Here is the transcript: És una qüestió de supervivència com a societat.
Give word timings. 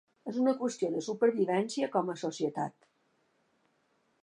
És 0.29 0.37
una 0.43 0.53
qüestió 0.61 0.89
de 0.93 1.03
supervivència 1.07 1.91
com 1.97 2.09
a 2.13 2.17
societat. 2.23 2.91